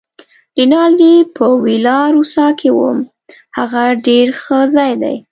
[0.57, 2.99] رینالډي: په ویلا روسا کې وم،
[3.57, 5.15] هغه ډېر ښه ځای دی.